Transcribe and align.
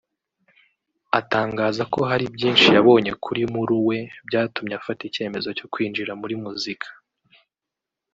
atangaza 1.19 1.83
ko 1.93 1.99
hari 2.09 2.25
byinshi 2.35 2.67
yabonye 2.75 3.11
kuri 3.23 3.41
muru 3.53 3.75
we 3.87 3.97
byatumye 4.27 4.73
afata 4.79 5.01
icyemezo 5.09 5.49
cyo 5.57 5.65
kwinjira 5.73 6.11
muri 6.21 6.35
muzika 6.43 6.87